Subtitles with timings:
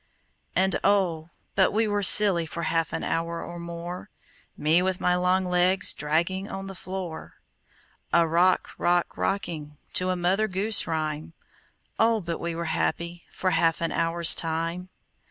[0.55, 4.09] And, oh, but we were silly For half an hour or more,
[4.57, 7.35] Me with my long legs Dragging on the floor,
[8.11, 11.33] A rock rock rocking To a mother goose rhyme!
[11.99, 14.89] Oh, but we were happy For half an hour's time!